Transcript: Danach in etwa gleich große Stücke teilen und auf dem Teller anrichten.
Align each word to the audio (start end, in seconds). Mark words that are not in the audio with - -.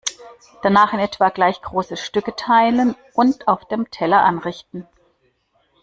Danach 0.63 0.93
in 0.93 0.99
etwa 0.99 1.29
gleich 1.29 1.61
große 1.61 1.95
Stücke 1.95 2.35
teilen 2.35 2.95
und 3.13 3.47
auf 3.47 3.65
dem 3.67 3.91
Teller 3.91 4.23
anrichten. 4.23 4.87